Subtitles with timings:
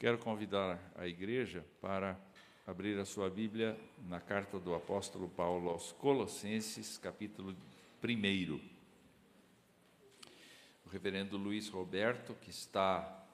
[0.00, 2.18] Quero convidar a igreja para
[2.66, 7.54] abrir a sua Bíblia na carta do apóstolo Paulo aos Colossenses, capítulo
[8.02, 8.60] 1.
[10.86, 13.26] O reverendo Luiz Roberto, que está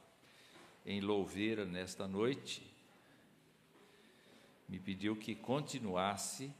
[0.84, 2.69] em Louveira nesta noite,
[4.69, 6.52] me pediu que continuasse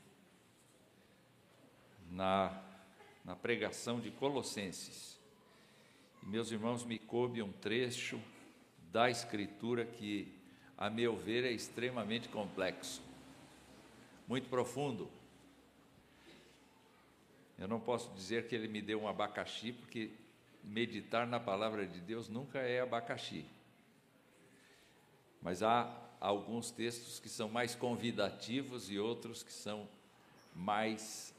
[2.13, 2.63] na,
[3.25, 5.19] na pregação de Colossenses.
[6.23, 8.23] E meus irmãos, me coube um trecho
[8.93, 10.33] da Escritura que,
[10.77, 13.03] a meu ver, é extremamente complexo,
[14.27, 15.11] muito profundo.
[17.59, 20.11] Eu não posso dizer que ele me deu um abacaxi, porque
[20.63, 23.45] meditar na palavra de Deus nunca é abacaxi.
[25.41, 29.89] Mas há alguns textos que são mais convidativos e outros que são
[30.55, 31.35] mais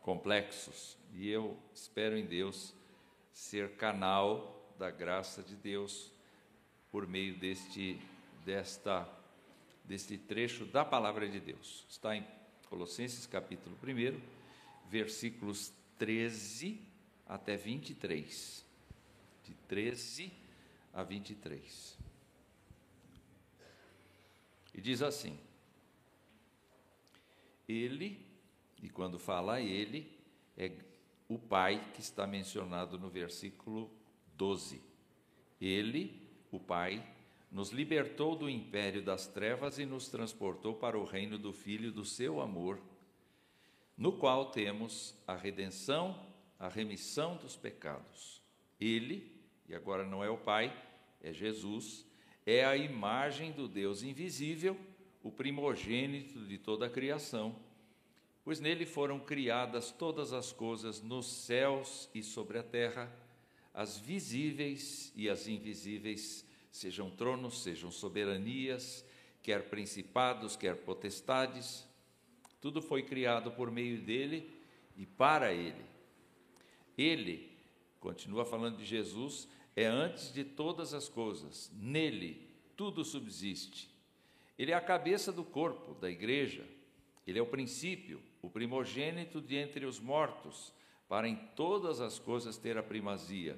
[0.00, 0.96] complexos.
[1.14, 2.74] E eu espero em Deus
[3.32, 6.10] ser canal da graça de Deus
[6.90, 7.96] por meio deste,
[8.44, 9.08] desta,
[9.84, 11.86] deste trecho da palavra de Deus.
[11.88, 12.26] Está em
[12.68, 14.20] Colossenses capítulo 1,
[14.90, 16.80] versículos 13
[17.28, 18.66] até 23.
[19.44, 20.32] De 13
[20.92, 21.96] a 23.
[24.74, 25.38] E diz assim:
[27.68, 28.26] Ele,
[28.82, 30.10] e quando fala ele,
[30.58, 30.72] é
[31.28, 34.01] o Pai que está mencionado no versículo
[34.42, 34.82] 12.
[35.60, 36.20] Ele
[36.52, 37.02] o Pai,
[37.50, 42.04] nos libertou do império das trevas e nos transportou para o reino do Filho do
[42.04, 42.78] seu amor,
[43.96, 46.18] no qual temos a redenção,
[46.58, 48.42] a remissão dos pecados.
[48.78, 49.32] Ele,
[49.68, 50.76] e agora não é o Pai,
[51.22, 52.04] é Jesus,
[52.44, 54.76] é a imagem do Deus invisível,
[55.22, 57.56] o primogênito de toda a criação,
[58.44, 63.21] pois nele foram criadas todas as coisas nos céus e sobre a terra
[63.74, 69.04] as visíveis e as invisíveis, sejam tronos, sejam soberanias,
[69.42, 71.86] quer principados, quer potestades,
[72.60, 74.48] tudo foi criado por meio dele
[74.96, 75.84] e para ele.
[76.96, 77.50] Ele,
[77.98, 83.90] continua falando de Jesus, é antes de todas as coisas, nele tudo subsiste.
[84.58, 86.64] Ele é a cabeça do corpo, da igreja,
[87.26, 90.72] ele é o princípio, o primogênito de entre os mortos
[91.12, 93.54] para em todas as coisas ter a primazia,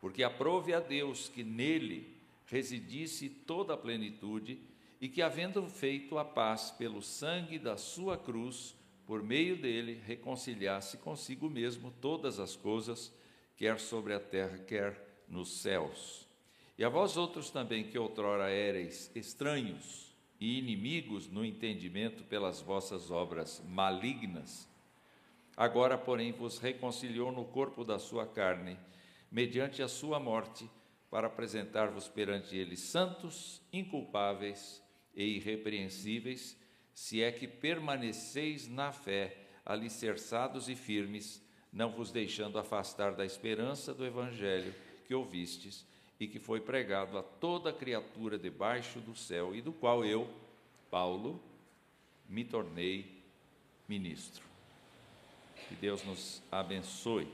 [0.00, 2.16] porque aprove a Deus que nele
[2.46, 4.58] residisse toda a plenitude
[4.98, 8.74] e que, havendo feito a paz pelo sangue da sua cruz,
[9.06, 13.12] por meio dele reconciliasse consigo mesmo todas as coisas,
[13.54, 16.26] quer sobre a terra, quer nos céus.
[16.78, 23.10] E a vós outros também, que outrora éreis estranhos e inimigos no entendimento pelas vossas
[23.10, 24.66] obras malignas,
[25.58, 28.78] Agora, porém, vos reconciliou no corpo da sua carne,
[29.28, 30.70] mediante a sua morte,
[31.10, 34.80] para apresentar-vos perante ele santos, inculpáveis
[35.16, 36.56] e irrepreensíveis,
[36.94, 39.36] se é que permaneceis na fé,
[39.66, 44.72] alicerçados e firmes, não vos deixando afastar da esperança do evangelho
[45.08, 45.84] que ouvistes
[46.20, 50.32] e que foi pregado a toda criatura debaixo do céu e do qual eu,
[50.88, 51.42] Paulo,
[52.28, 53.24] me tornei
[53.88, 54.47] ministro.
[55.68, 57.28] Que Deus nos abençoe.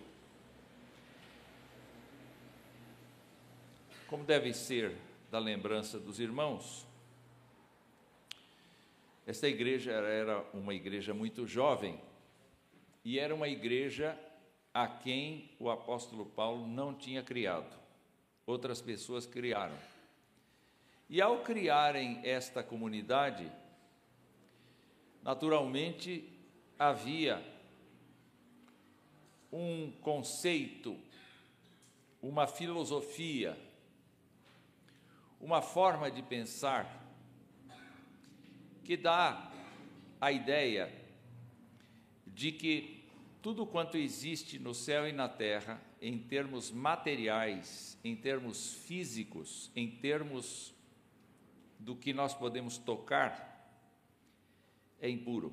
[4.09, 4.97] Como deve ser
[5.31, 6.85] da lembrança dos irmãos,
[9.27, 11.99] esta igreja era uma igreja muito jovem
[13.05, 14.19] e era uma igreja
[14.73, 17.79] a quem o apóstolo Paulo não tinha criado,
[18.45, 19.77] outras pessoas criaram.
[21.09, 23.51] E ao criarem esta comunidade,
[25.23, 26.29] naturalmente
[26.79, 27.54] havia
[29.55, 30.99] um conceito,
[32.21, 33.57] uma filosofia,
[35.41, 37.07] uma forma de pensar
[38.83, 39.53] que dá
[40.21, 40.93] a ideia
[42.27, 43.05] de que
[43.41, 49.89] tudo quanto existe no céu e na terra, em termos materiais, em termos físicos, em
[49.89, 50.75] termos
[51.79, 53.71] do que nós podemos tocar,
[55.01, 55.53] é impuro.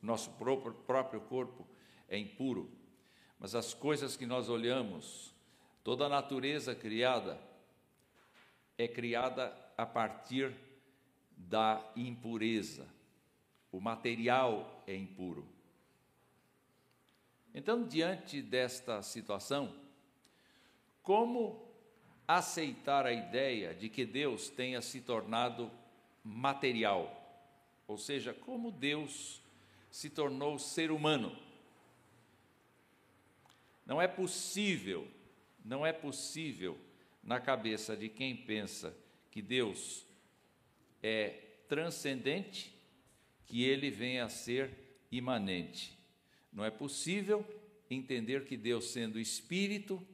[0.00, 1.66] Nosso próprio, corpo
[2.08, 2.70] é impuro.
[3.38, 5.32] Mas as coisas que nós olhamos,
[5.84, 7.38] toda a natureza criada,
[8.76, 10.54] é criada a partir
[11.36, 12.88] da impureza.
[13.70, 15.46] O material é impuro.
[17.54, 19.74] Então, diante desta situação,
[21.02, 21.66] como
[22.26, 25.70] aceitar a ideia de que Deus tenha se tornado
[26.22, 27.14] material?
[27.86, 29.40] Ou seja, como Deus
[29.90, 31.47] se tornou ser humano?
[33.88, 35.08] Não é possível,
[35.64, 36.78] não é possível
[37.22, 38.94] na cabeça de quem pensa
[39.30, 40.04] que Deus
[41.02, 41.30] é
[41.66, 42.76] transcendente,
[43.46, 44.70] que ele venha a ser
[45.10, 45.98] imanente.
[46.52, 47.42] Não é possível
[47.88, 50.06] entender que Deus, sendo espírito,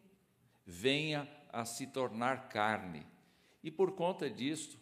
[0.65, 3.05] venha a se tornar carne.
[3.61, 4.79] E por conta disso,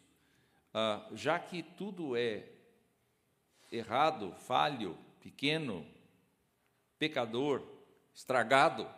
[0.75, 2.47] ah, já que tudo é
[3.71, 5.87] errado, falho, pequeno,
[6.99, 7.72] pecador,
[8.15, 8.89] estragado,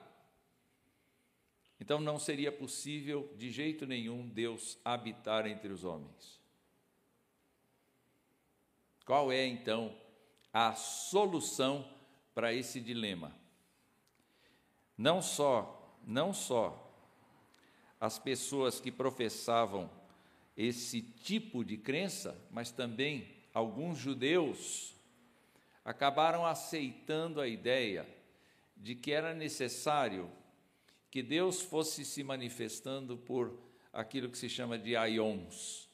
[1.80, 6.40] então não seria possível de jeito nenhum Deus habitar entre os homens.
[9.04, 9.94] Qual é então
[10.52, 11.86] a solução
[12.34, 13.34] para esse dilema?
[14.96, 16.80] Não só, não só
[18.00, 19.90] as pessoas que professavam
[20.56, 24.94] esse tipo de crença, mas também alguns judeus
[25.84, 28.08] acabaram aceitando a ideia
[28.76, 30.30] de que era necessário
[31.10, 33.58] que Deus fosse se manifestando por
[33.92, 35.84] aquilo que se chama de aions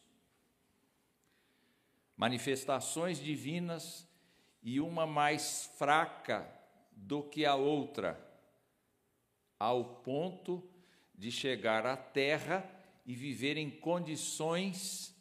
[2.21, 4.06] manifestações divinas
[4.62, 6.47] e uma mais fraca
[6.93, 8.23] do que a outra,
[9.59, 10.62] ao ponto
[11.15, 12.71] de chegar à terra
[13.06, 15.17] e viver em condições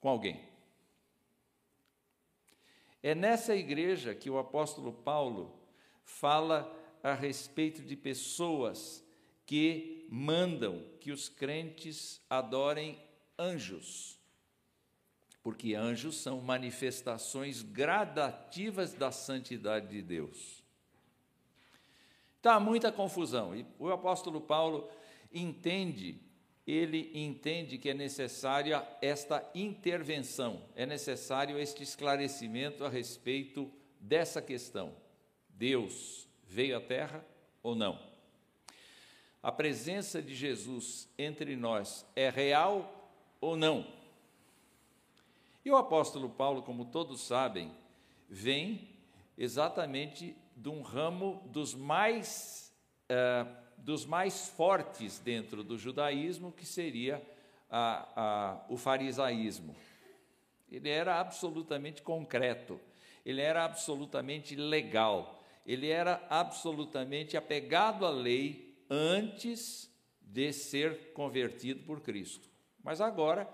[0.00, 0.42] com alguém.
[3.00, 5.56] É nessa igreja que o apóstolo Paulo
[6.04, 6.70] fala
[7.02, 9.04] a respeito de pessoas
[9.46, 12.98] que mandam que os crentes adorem
[13.38, 14.14] anjos
[15.44, 20.64] porque anjos são manifestações gradativas da santidade de Deus.
[22.38, 24.88] Está muita confusão, e o apóstolo Paulo
[25.30, 26.18] entende,
[26.66, 33.70] ele entende que é necessária esta intervenção, é necessário este esclarecimento a respeito
[34.00, 34.96] dessa questão.
[35.54, 37.24] Deus veio à terra
[37.62, 37.98] ou não?
[39.42, 43.10] A presença de Jesus entre nós é real
[43.40, 43.86] ou não?
[45.64, 47.70] E o apóstolo Paulo, como todos sabem,
[48.28, 48.88] vem
[49.36, 52.72] exatamente de um ramo dos mais,
[53.10, 57.22] uh, dos mais fortes dentro do judaísmo, que seria
[57.70, 59.74] a, a, o farisaísmo.
[60.70, 62.80] Ele era absolutamente concreto,
[63.24, 65.33] ele era absolutamente legal,
[65.64, 69.90] ele era absolutamente apegado à lei antes
[70.20, 72.48] de ser convertido por Cristo.
[72.82, 73.48] Mas agora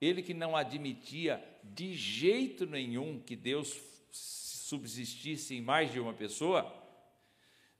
[0.00, 3.80] ele que não admitia de jeito nenhum que Deus
[4.10, 6.74] subsistisse em mais de uma pessoa,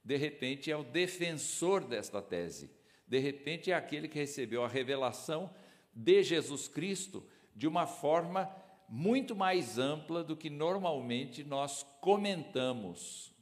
[0.03, 2.71] de repente é o defensor desta tese.
[3.05, 5.53] De repente é aquele que recebeu a revelação
[5.93, 8.49] de Jesus Cristo de uma forma
[8.87, 13.32] muito mais ampla do que normalmente nós comentamos.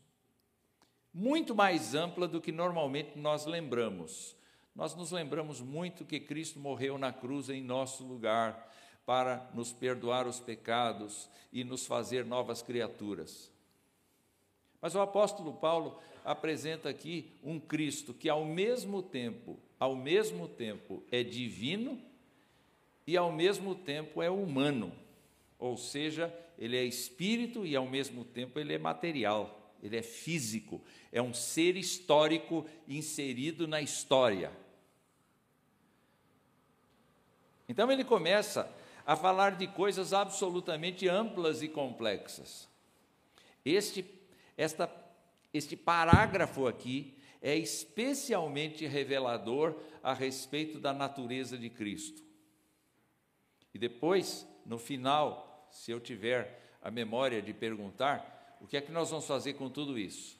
[1.13, 4.35] Muito mais ampla do que normalmente nós lembramos.
[4.73, 8.71] Nós nos lembramos muito que Cristo morreu na cruz em nosso lugar,
[9.05, 13.51] para nos perdoar os pecados e nos fazer novas criaturas.
[14.81, 21.03] Mas o apóstolo Paulo apresenta aqui um Cristo que ao mesmo tempo, ao mesmo tempo
[21.11, 22.01] é divino
[23.05, 24.91] e ao mesmo tempo é humano.
[25.59, 30.81] Ou seja, ele é espírito e ao mesmo tempo ele é material ele é físico,
[31.11, 34.51] é um ser histórico inserido na história.
[37.67, 38.71] Então ele começa
[39.05, 42.69] a falar de coisas absolutamente amplas e complexas.
[43.63, 44.05] Este,
[44.57, 44.89] esta,
[45.53, 52.23] este parágrafo aqui é especialmente revelador a respeito da natureza de Cristo.
[53.73, 58.91] E depois, no final, se eu tiver a memória de perguntar, o que é que
[58.91, 60.39] nós vamos fazer com tudo isso?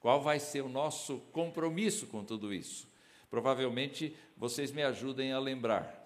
[0.00, 2.88] Qual vai ser o nosso compromisso com tudo isso?
[3.30, 6.04] Provavelmente vocês me ajudem a lembrar.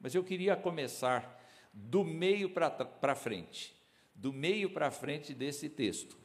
[0.00, 1.40] Mas eu queria começar
[1.72, 3.74] do meio para frente,
[4.14, 6.16] do meio para frente desse texto.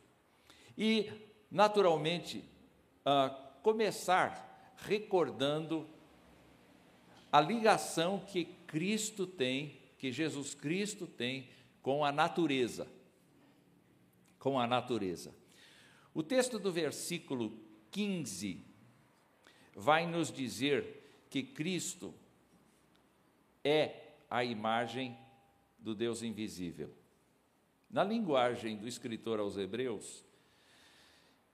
[0.78, 1.10] E,
[1.50, 2.44] naturalmente,
[3.06, 5.88] uh, começar recordando
[7.32, 11.50] a ligação que Cristo tem, que Jesus Cristo tem
[11.82, 12.88] com a natureza.
[14.44, 15.34] Com a natureza.
[16.14, 17.58] O texto do versículo
[17.92, 18.62] 15
[19.74, 22.14] vai nos dizer que Cristo
[23.64, 25.18] é a imagem
[25.80, 26.94] do Deus invisível.
[27.90, 30.26] Na linguagem do escritor aos Hebreus,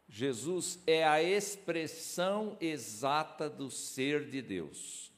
[0.07, 5.11] Jesus é a expressão exata do ser de Deus.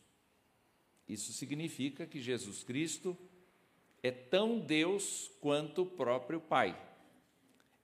[1.07, 3.17] Isso significa que Jesus Cristo
[4.03, 6.90] é tão Deus quanto o próprio Pai.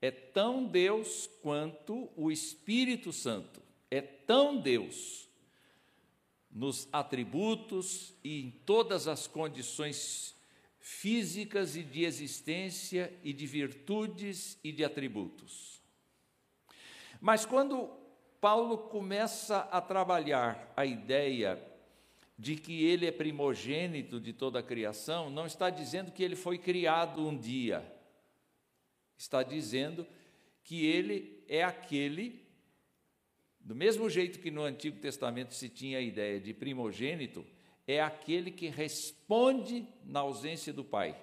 [0.08, 3.62] É tão Deus quanto o Espírito Santo.
[3.92, 5.28] É tão Deus
[6.50, 10.34] nos atributos e em todas as condições
[10.80, 15.82] físicas e de existência e de virtudes e de atributos.
[17.20, 17.90] Mas quando
[18.40, 21.62] Paulo começa a trabalhar a ideia
[22.40, 26.58] de que ele é primogênito de toda a criação, não está dizendo que ele foi
[26.58, 27.97] criado um dia.
[29.18, 30.06] Está dizendo
[30.64, 32.46] que ele é aquele,
[33.60, 37.46] do mesmo jeito que no Antigo Testamento se tinha a ideia de primogênito,
[37.88, 41.18] é aquele que responde na ausência do pai.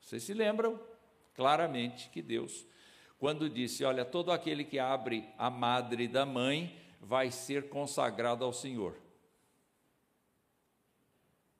[0.00, 0.80] Vocês se lembram
[1.34, 2.66] claramente que Deus,
[3.18, 8.52] quando disse: Olha, todo aquele que abre a madre da mãe vai ser consagrado ao
[8.52, 9.05] Senhor.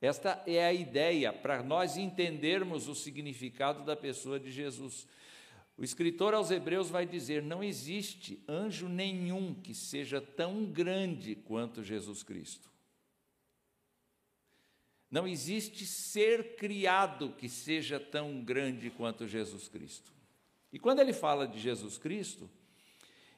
[0.01, 5.07] Esta é a ideia para nós entendermos o significado da pessoa de Jesus.
[5.77, 11.83] O escritor aos Hebreus vai dizer: não existe anjo nenhum que seja tão grande quanto
[11.83, 12.71] Jesus Cristo.
[15.11, 20.13] Não existe ser criado que seja tão grande quanto Jesus Cristo.
[20.73, 22.51] E quando ele fala de Jesus Cristo,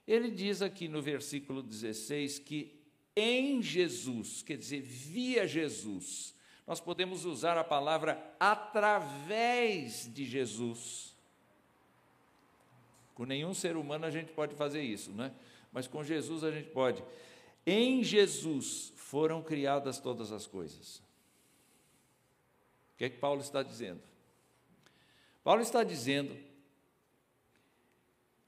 [0.07, 2.79] ele diz aqui no versículo 16 que
[3.15, 6.35] em Jesus, quer dizer, via Jesus,
[6.69, 11.17] nós podemos usar a palavra através de Jesus.
[13.15, 15.33] Com nenhum ser humano a gente pode fazer isso, não é?
[15.73, 17.03] Mas com Jesus a gente pode.
[17.67, 20.99] Em Jesus foram criadas todas as coisas.
[22.95, 24.03] O que é que Paulo está dizendo?
[25.43, 26.37] Paulo está dizendo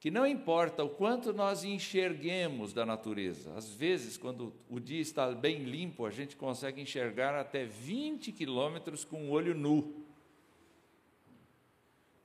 [0.00, 5.30] que não importa o quanto nós enxerguemos da natureza, às vezes, quando o dia está
[5.30, 10.06] bem limpo, a gente consegue enxergar até 20 quilômetros com o olho nu.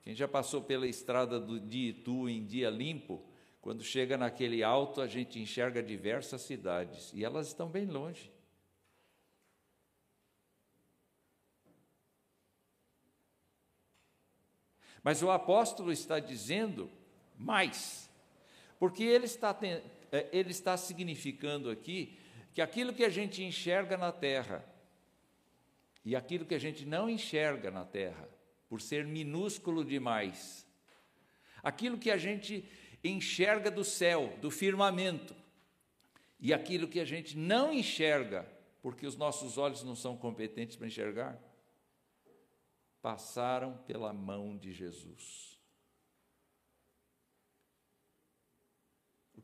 [0.02, 3.22] Quem já passou pela estrada do Itu em dia limpo,
[3.60, 8.32] quando chega naquele alto, a gente enxerga diversas cidades e elas estão bem longe.
[15.04, 16.90] Mas o apóstolo está dizendo
[17.38, 18.10] mais.
[18.80, 19.58] Porque ele está,
[20.12, 22.18] é, ele está significando aqui
[22.54, 24.66] que aquilo que a gente enxerga na terra
[26.06, 28.30] e aquilo que a gente não enxerga na terra,
[28.70, 30.66] por ser minúsculo demais,
[31.64, 32.64] aquilo que a gente
[33.04, 35.36] enxerga do céu, do firmamento,
[36.40, 38.48] e aquilo que a gente não enxerga,
[38.82, 41.42] porque os nossos olhos não são competentes para enxergar,
[43.02, 45.55] passaram pela mão de Jesus.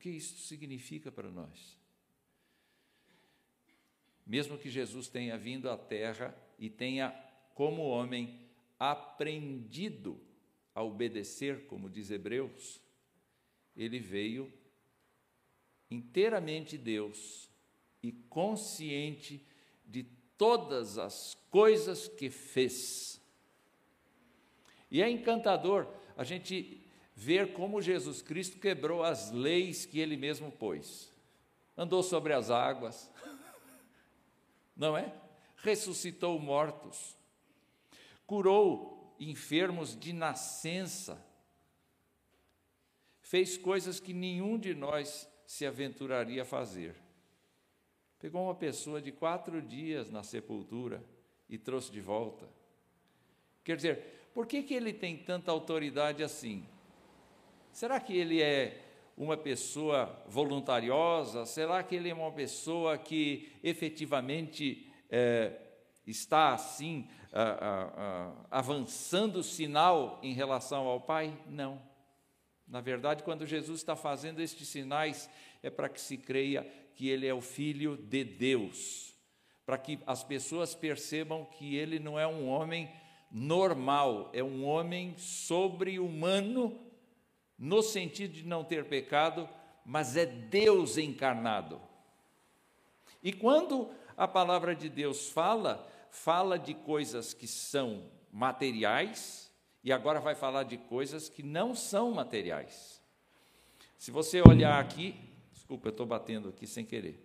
[0.01, 1.77] Que isso significa para nós?
[4.25, 7.12] Mesmo que Jesus tenha vindo à terra e tenha,
[7.53, 8.39] como homem,
[8.79, 10.20] aprendido
[10.74, 12.81] a obedecer, como diz Hebreus,
[13.75, 14.51] ele veio
[15.89, 17.48] inteiramente Deus
[18.01, 19.46] e consciente
[19.86, 20.03] de
[20.38, 23.22] todas as coisas que fez.
[24.89, 26.80] E é encantador a gente
[27.22, 31.13] ver como Jesus Cristo quebrou as leis que ele mesmo pôs.
[31.78, 33.12] Andou sobre as águas,
[34.75, 35.13] não é?
[35.58, 37.16] Ressuscitou mortos,
[38.25, 41.24] curou enfermos de nascença,
[43.22, 46.96] fez coisas que nenhum de nós se aventuraria a fazer.
[48.18, 51.04] Pegou uma pessoa de quatro dias na sepultura
[51.48, 52.50] e trouxe de volta.
[53.63, 56.68] Quer dizer, por que, que ele tem tanta autoridade assim?
[57.72, 58.84] Será que ele é
[59.16, 61.46] uma pessoa voluntariosa?
[61.46, 65.54] Será que ele é uma pessoa que efetivamente é,
[66.06, 67.08] está assim,
[68.50, 71.38] avançando o sinal em relação ao Pai?
[71.48, 71.82] Não.
[72.68, 75.30] Na verdade, quando Jesus está fazendo estes sinais,
[75.63, 76.63] é para que se creia
[76.96, 79.13] que ele é o Filho de Deus,
[79.66, 82.92] para que as pessoas percebam que ele não é um homem
[83.32, 86.90] normal, é um homem sobre-humano
[87.62, 89.48] no sentido de não ter pecado,
[89.86, 91.80] mas é Deus encarnado.
[93.22, 99.53] E quando a palavra de Deus fala, fala de coisas que são materiais,
[99.84, 103.00] e agora vai falar de coisas que não são materiais.
[103.96, 105.15] Se você olhar aqui,
[105.53, 107.24] desculpa, eu estou batendo aqui sem querer.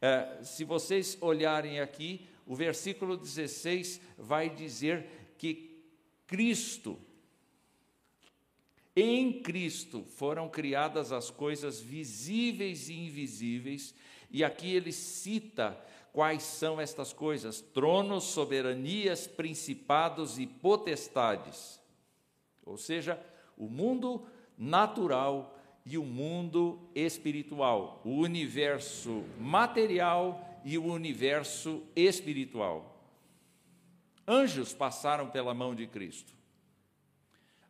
[0.00, 5.82] É, se vocês olharem aqui, o versículo 16 vai dizer que
[6.28, 6.96] Cristo,
[8.96, 13.94] em Cristo foram criadas as coisas visíveis e invisíveis,
[14.30, 15.78] e aqui ele cita
[16.12, 21.80] quais são estas coisas: tronos, soberanias, principados e potestades.
[22.64, 23.20] Ou seja,
[23.56, 24.24] o mundo
[24.56, 32.92] natural e o mundo espiritual, o universo material e o universo espiritual.
[34.26, 36.32] Anjos passaram pela mão de Cristo.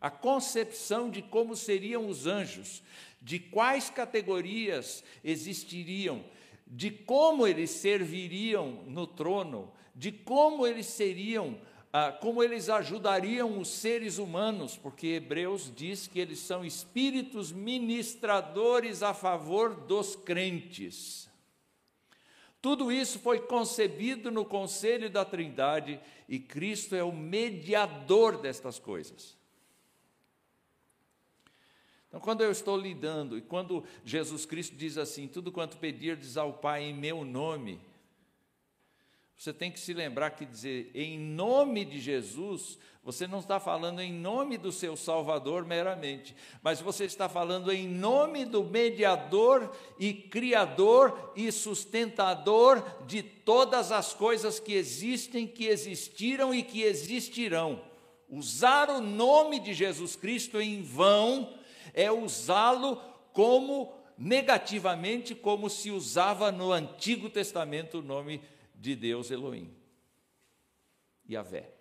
[0.04, 2.82] A concepção de como seriam os anjos,
[3.22, 6.22] de quais categorias existiriam,
[6.66, 11.58] de como eles serviriam no trono, de como eles seriam
[11.90, 19.02] ah, como eles ajudariam os seres humanos, porque Hebreus diz que eles são espíritos ministradores
[19.02, 21.30] a favor dos crentes.
[22.60, 29.42] Tudo isso foi concebido no conselho da Trindade e Cristo é o mediador destas coisas.
[32.14, 36.52] Então, quando eu estou lidando e quando Jesus Cristo diz assim: Tudo quanto pedirdes ao
[36.52, 37.80] Pai em meu nome,
[39.36, 44.00] você tem que se lembrar que dizer em nome de Jesus, você não está falando
[44.00, 50.14] em nome do seu Salvador meramente, mas você está falando em nome do mediador e
[50.14, 57.82] criador e sustentador de todas as coisas que existem, que existiram e que existirão.
[58.30, 61.63] Usar o nome de Jesus Cristo em vão
[61.94, 62.96] é usá-lo
[63.32, 69.74] como negativamente como se usava no Antigo Testamento o nome de de Deus Elohim,
[71.26, 71.72] Yahvé.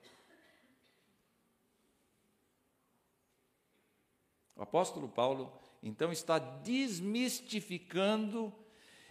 [4.55, 5.51] O apóstolo Paulo,
[5.81, 8.53] então, está desmistificando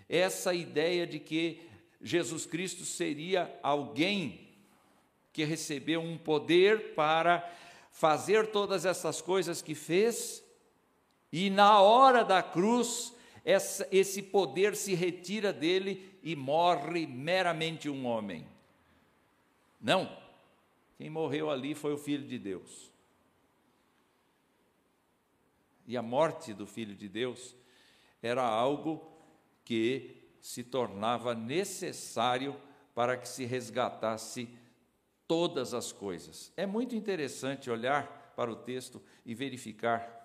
[0.08, 1.68] essa ideia de que
[2.00, 4.56] Jesus Cristo seria alguém
[5.34, 7.46] que recebeu um poder para
[7.90, 10.42] fazer todas essas coisas que fez,
[11.32, 18.06] e na hora da cruz, essa, esse poder se retira dele e morre meramente um
[18.06, 18.46] homem.
[19.80, 20.20] Não.
[20.98, 22.92] Quem morreu ali foi o Filho de Deus.
[25.86, 27.56] E a morte do Filho de Deus
[28.22, 29.10] era algo
[29.64, 32.54] que se tornava necessário
[32.94, 34.48] para que se resgatasse
[35.26, 36.52] todas as coisas.
[36.56, 40.21] É muito interessante olhar para o texto e verificar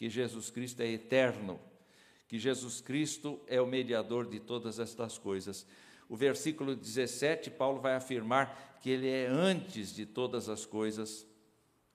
[0.00, 1.60] que Jesus Cristo é eterno
[2.26, 5.66] que Jesus Cristo é o mediador de todas estas coisas.
[6.08, 11.26] O versículo 17, Paulo vai afirmar que ele é antes de todas as coisas,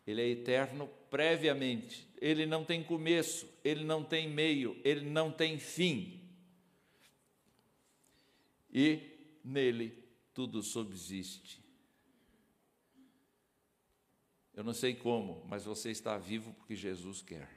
[0.06, 5.58] ele é eterno previamente, ele não tem começo, ele não tem meio, ele não tem
[5.58, 6.22] fim.
[8.72, 9.00] E
[9.44, 11.60] nele tudo subsiste.
[14.54, 17.55] Eu não sei como, mas você está vivo porque Jesus quer.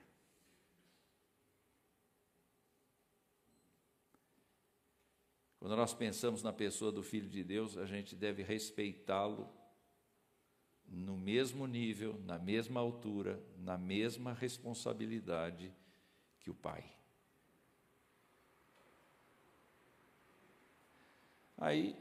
[5.59, 9.49] Quando nós pensamos na pessoa do Filho de Deus, a gente deve respeitá-lo
[10.87, 15.73] no mesmo nível, na mesma altura, na mesma responsabilidade
[16.41, 16.85] que o Pai.
[21.57, 21.97] Aí,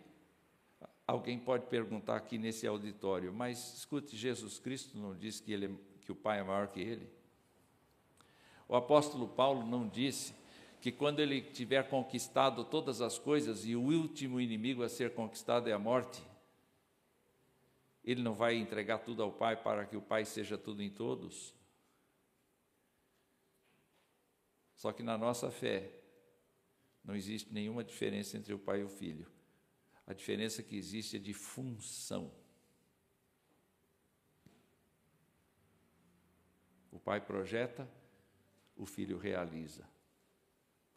[1.07, 5.69] alguém pode perguntar aqui nesse auditório, mas escute, Jesus Cristo não disse que, ele, é,
[6.01, 7.09] que o Pai é maior que ele?
[8.67, 10.33] O apóstolo Paulo não disse
[10.79, 15.67] que quando ele tiver conquistado todas as coisas e o último inimigo a ser conquistado
[15.67, 16.23] é a morte,
[18.03, 21.53] ele não vai entregar tudo ao Pai para que o Pai seja tudo em todos?
[24.75, 25.91] Só que na nossa fé
[27.03, 29.29] não existe nenhuma diferença entre o Pai e o Filho.
[30.05, 32.31] A diferença que existe é de função.
[36.91, 37.89] O Pai projeta,
[38.75, 39.96] o Filho realiza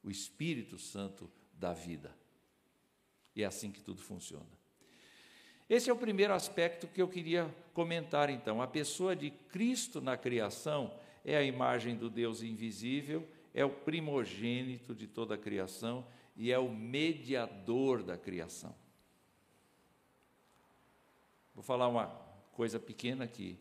[0.03, 2.15] o Espírito Santo da vida.
[3.35, 4.61] E é assim que tudo funciona.
[5.69, 8.61] Esse é o primeiro aspecto que eu queria comentar, então.
[8.61, 10.93] A pessoa de Cristo na criação
[11.25, 16.05] é a imagem do Deus invisível, é o primogênito de toda a criação
[16.37, 18.75] e é o mediador da criação.
[21.55, 22.07] Vou falar uma
[22.53, 23.59] coisa pequena aqui,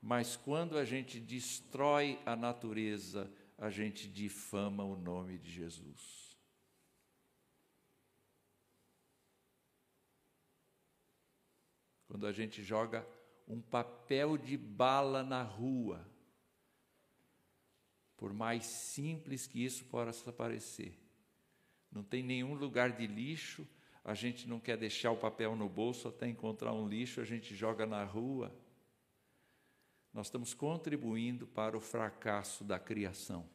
[0.00, 6.36] mas quando a gente destrói a natureza, a gente difama o nome de Jesus.
[12.06, 13.06] Quando a gente joga
[13.48, 16.06] um papel de bala na rua,
[18.16, 20.98] por mais simples que isso possa parecer,
[21.90, 23.66] não tem nenhum lugar de lixo,
[24.04, 27.54] a gente não quer deixar o papel no bolso até encontrar um lixo, a gente
[27.54, 28.54] joga na rua
[30.16, 33.46] nós estamos contribuindo para o fracasso da criação.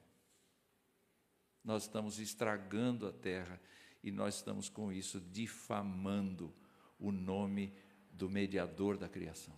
[1.63, 3.59] Nós estamos estragando a terra
[4.03, 6.53] e nós estamos com isso difamando
[6.99, 7.73] o nome
[8.11, 9.55] do mediador da criação.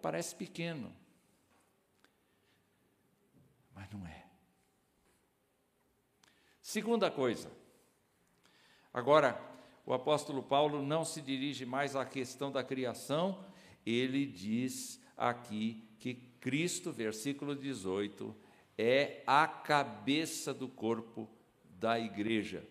[0.00, 0.94] Parece pequeno,
[3.74, 4.24] mas não é.
[6.62, 7.50] Segunda coisa.
[8.94, 9.36] Agora,
[9.84, 13.44] o apóstolo Paulo não se dirige mais à questão da criação,
[13.84, 18.34] ele diz aqui que Cristo, versículo 18,
[18.76, 21.28] é a cabeça do corpo
[21.78, 22.64] da igreja.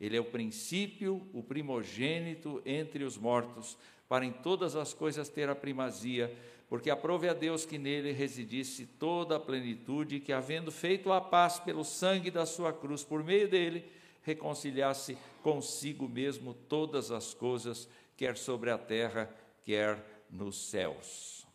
[0.00, 5.48] Ele é o princípio, o primogênito entre os mortos, para em todas as coisas ter
[5.48, 6.34] a primazia,
[6.68, 11.58] porque aprove a Deus que nele residisse toda a plenitude, que, havendo feito a paz
[11.58, 13.84] pelo sangue da sua cruz, por meio dele,
[14.22, 19.30] reconciliasse consigo mesmo todas as coisas, quer sobre a terra,
[19.64, 21.46] quer nos céus.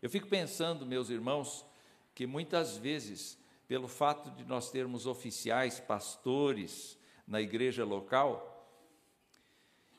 [0.00, 1.66] Eu fico pensando, meus irmãos,
[2.14, 8.52] que muitas vezes, pelo fato de nós termos oficiais, pastores na igreja local,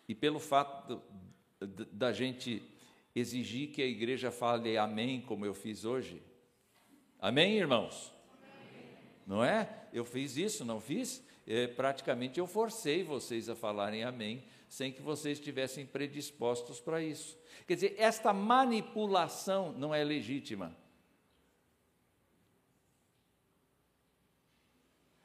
[0.07, 1.01] e pelo fato
[1.91, 2.63] da gente
[3.13, 6.23] exigir que a igreja fale amém, como eu fiz hoje.
[7.19, 8.13] Amém, irmãos?
[8.41, 8.97] Amém.
[9.25, 9.87] Não é?
[9.91, 11.21] Eu fiz isso, não fiz?
[11.45, 17.37] É, praticamente eu forcei vocês a falarem amém, sem que vocês estivessem predispostos para isso.
[17.65, 20.75] Quer dizer, esta manipulação não é legítima.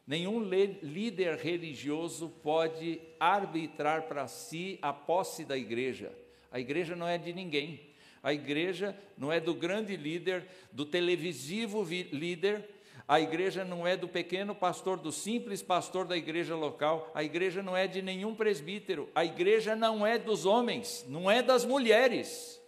[0.06, 6.12] Nenhum líder religioso pode arbitrar para si a posse da igreja.
[6.50, 7.92] A igreja não é de ninguém.
[8.22, 12.68] A igreja não é do grande líder, do televisivo líder.
[13.06, 17.10] A igreja não é do pequeno pastor, do simples pastor da igreja local.
[17.14, 19.10] A igreja não é de nenhum presbítero.
[19.14, 22.60] A igreja não é dos homens, não é das mulheres.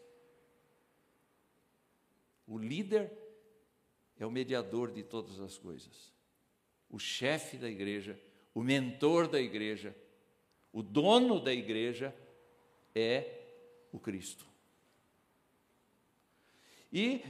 [2.46, 3.10] O líder
[4.18, 6.12] é o mediador de todas as coisas.
[6.90, 8.18] O chefe da igreja,
[8.52, 9.96] o mentor da igreja,
[10.72, 12.14] o dono da igreja
[12.94, 13.40] é
[13.92, 14.46] o Cristo.
[16.92, 17.22] E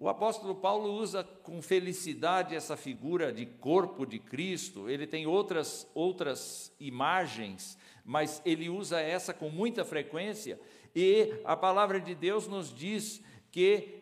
[0.00, 4.88] o apóstolo Paulo usa com felicidade essa figura de corpo de Cristo.
[4.88, 10.58] Ele tem outras outras imagens, mas ele usa essa com muita frequência.
[10.96, 14.00] E a palavra de Deus nos diz que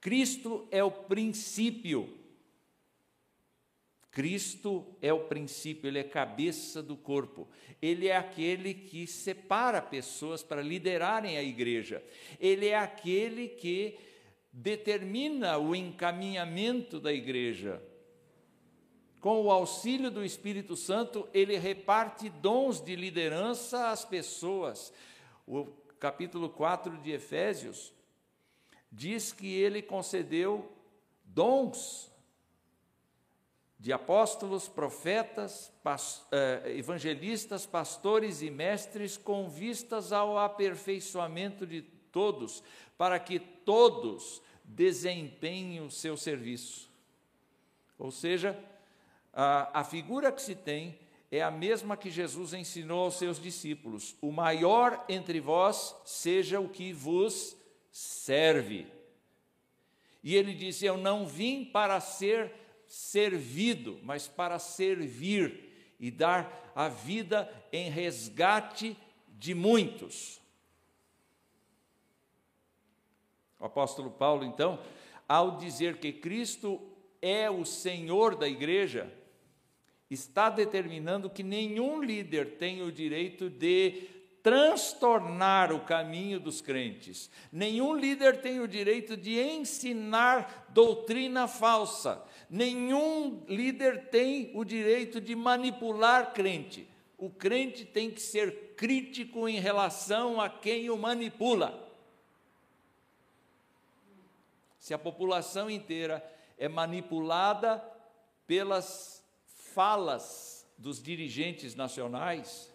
[0.00, 2.18] Cristo é o princípio
[4.18, 7.48] Cristo é o princípio, ele é cabeça do corpo.
[7.80, 12.02] Ele é aquele que separa pessoas para liderarem a igreja.
[12.40, 13.96] Ele é aquele que
[14.52, 17.82] determina o encaminhamento da igreja.
[19.20, 24.92] Com o auxílio do Espírito Santo, ele reparte dons de liderança às pessoas.
[25.46, 25.66] O
[25.98, 27.92] capítulo 4 de Efésios
[28.90, 30.72] diz que ele concedeu
[31.24, 32.10] dons
[33.78, 35.72] de apóstolos, profetas,
[36.32, 42.62] eh, evangelistas, pastores e mestres, com vistas ao aperfeiçoamento de todos,
[42.96, 46.88] para que todos desempenhem o seu serviço.
[47.98, 48.58] Ou seja,
[49.32, 50.98] a, a figura que se tem
[51.30, 56.68] é a mesma que Jesus ensinou aos seus discípulos: o maior entre vós seja o
[56.68, 57.56] que vos
[57.90, 58.86] serve.
[60.22, 62.52] E ele disse: Eu não vim para ser
[62.86, 68.96] servido, mas para servir e dar a vida em resgate
[69.28, 70.40] de muitos.
[73.58, 74.78] O apóstolo Paulo, então,
[75.28, 76.80] ao dizer que Cristo
[77.20, 79.12] é o Senhor da igreja,
[80.10, 84.08] está determinando que nenhum líder tem o direito de
[84.42, 87.30] transtornar o caminho dos crentes.
[87.52, 92.24] Nenhum líder tem o direito de ensinar doutrina falsa.
[92.48, 96.88] Nenhum líder tem o direito de manipular crente.
[97.18, 101.87] O crente tem que ser crítico em relação a quem o manipula.
[104.88, 107.76] Se a população inteira é manipulada
[108.46, 109.22] pelas
[109.74, 112.72] falas dos dirigentes nacionais,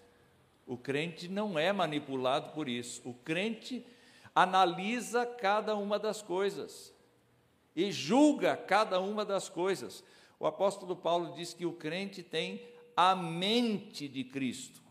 [0.67, 3.01] o crente não é manipulado por isso.
[3.03, 3.83] O crente
[4.35, 6.93] analisa cada uma das coisas
[7.75, 10.03] e julga cada uma das coisas.
[10.39, 12.63] O apóstolo Paulo diz que o crente tem
[12.95, 14.83] a mente de Cristo.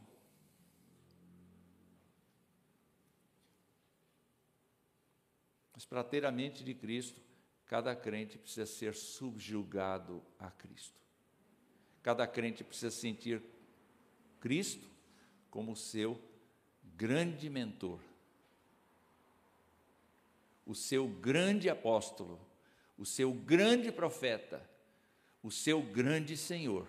[5.72, 7.20] Mas para ter a mente de Cristo,
[7.66, 10.98] cada crente precisa ser subjugado a Cristo.
[12.02, 13.42] Cada crente precisa sentir
[14.40, 14.88] Cristo
[15.50, 16.18] como seu
[16.96, 18.00] grande mentor,
[20.64, 22.40] o seu grande apóstolo,
[22.96, 24.66] o seu grande profeta,
[25.42, 26.88] o seu grande Senhor.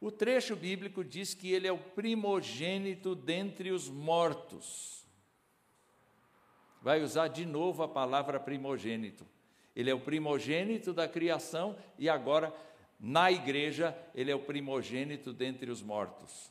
[0.00, 4.99] O trecho bíblico diz que ele é o primogênito dentre os mortos.
[6.80, 9.26] Vai usar de novo a palavra primogênito.
[9.74, 12.54] Ele é o primogênito da criação e agora,
[12.98, 16.50] na igreja, ele é o primogênito dentre os mortos.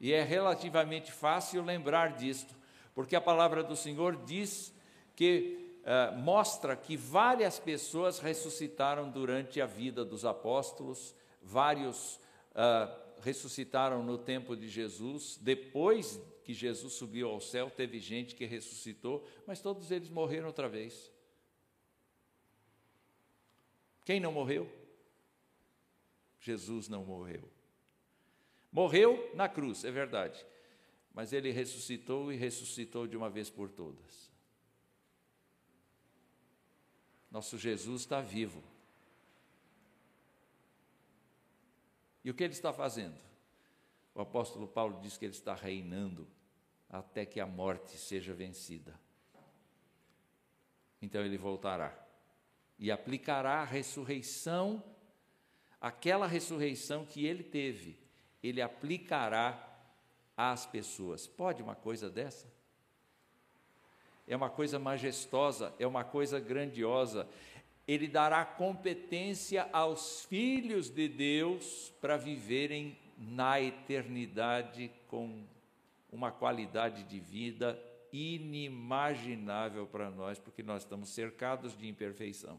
[0.00, 2.54] E é relativamente fácil lembrar disto,
[2.94, 4.72] porque a palavra do Senhor diz
[5.14, 12.16] que uh, mostra que várias pessoas ressuscitaram durante a vida dos apóstolos, vários
[12.52, 18.44] uh, ressuscitaram no tempo de Jesus, depois que Jesus subiu ao céu, teve gente que
[18.44, 21.10] ressuscitou, mas todos eles morreram outra vez.
[24.04, 24.70] Quem não morreu?
[26.40, 27.48] Jesus não morreu.
[28.72, 30.44] Morreu na cruz, é verdade,
[31.12, 34.30] mas ele ressuscitou e ressuscitou de uma vez por todas.
[37.30, 38.62] Nosso Jesus está vivo.
[42.24, 43.29] E o que ele está fazendo?
[44.20, 46.28] O apóstolo Paulo diz que ele está reinando
[46.90, 48.94] até que a morte seja vencida.
[51.00, 51.98] Então ele voltará
[52.78, 54.84] e aplicará a ressurreição,
[55.80, 57.98] aquela ressurreição que ele teve,
[58.42, 59.58] ele aplicará
[60.36, 61.26] às pessoas.
[61.26, 62.46] Pode uma coisa dessa?
[64.26, 67.26] É uma coisa majestosa, é uma coisa grandiosa.
[67.88, 75.44] Ele dará competência aos filhos de Deus para viverem na eternidade com
[76.10, 77.78] uma qualidade de vida
[78.10, 82.58] inimaginável para nós, porque nós estamos cercados de imperfeição.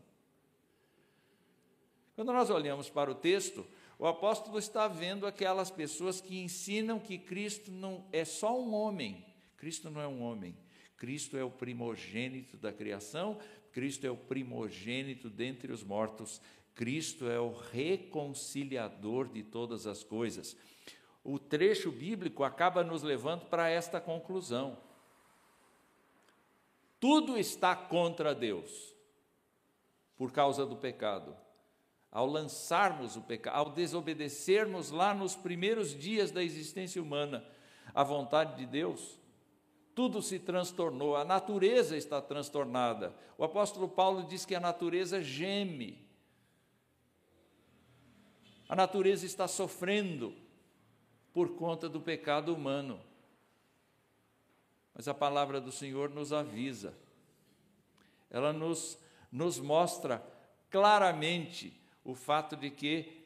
[2.15, 3.65] Quando nós olhamos para o texto,
[3.97, 9.25] o apóstolo está vendo aquelas pessoas que ensinam que Cristo não é só um homem.
[9.57, 10.55] Cristo não é um homem.
[10.95, 13.39] Cristo é o primogênito da criação,
[13.71, 16.39] Cristo é o primogênito dentre os mortos,
[16.75, 20.55] Cristo é o reconciliador de todas as coisas.
[21.23, 24.77] O trecho bíblico acaba nos levando para esta conclusão.
[26.99, 28.95] Tudo está contra Deus
[30.17, 31.35] por causa do pecado.
[32.11, 37.45] Ao lançarmos o pecado, ao desobedecermos lá nos primeiros dias da existência humana
[37.93, 39.19] a vontade de Deus,
[39.93, 43.13] tudo se transtornou, a natureza está transtornada.
[43.37, 46.10] O apóstolo Paulo diz que a natureza geme
[48.71, 50.33] a natureza está sofrendo
[51.33, 53.01] por conta do pecado humano.
[54.93, 56.97] Mas a palavra do Senhor nos avisa,
[58.29, 58.97] ela nos,
[59.29, 60.25] nos mostra
[60.69, 63.25] claramente o fato de que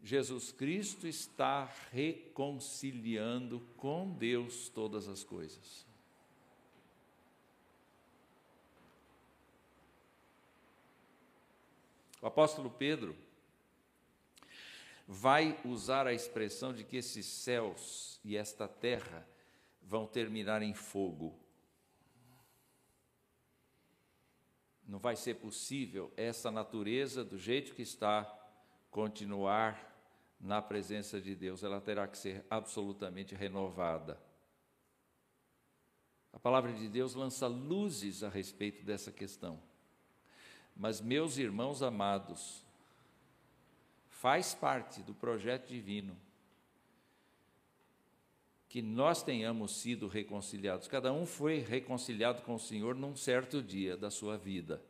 [0.00, 5.84] Jesus Cristo está reconciliando com Deus todas as coisas.
[12.22, 13.25] O apóstolo Pedro,
[15.06, 19.26] vai usar a expressão de que esses céus e esta terra
[19.80, 21.38] vão terminar em fogo.
[24.86, 28.24] Não vai ser possível essa natureza, do jeito que está,
[28.90, 29.94] continuar
[30.40, 34.20] na presença de Deus, ela terá que ser absolutamente renovada.
[36.32, 39.60] A palavra de Deus lança luzes a respeito dessa questão.
[40.74, 42.65] Mas, meus irmãos amados,
[44.26, 46.16] faz parte do projeto divino
[48.68, 50.88] que nós tenhamos sido reconciliados.
[50.88, 54.82] Cada um foi reconciliado com o Senhor num certo dia da sua vida.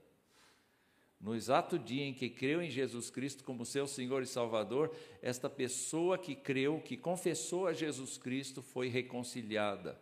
[1.21, 5.51] No exato dia em que creu em Jesus Cristo como seu Senhor e Salvador, esta
[5.51, 10.01] pessoa que creu, que confessou a Jesus Cristo, foi reconciliada.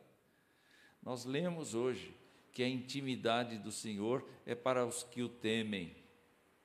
[1.03, 2.15] Nós lemos hoje
[2.53, 5.93] que a intimidade do Senhor é para os que o temem.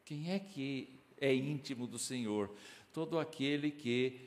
[0.05, 2.49] Quem é que é íntimo do Senhor.
[2.93, 4.19] Todo aquele que,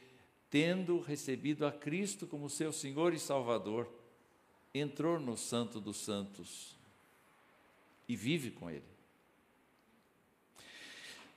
[0.50, 3.88] tendo recebido a Cristo como seu Senhor e Salvador,
[4.74, 6.76] entrou no Santo dos Santos
[8.08, 8.92] e vive com Ele.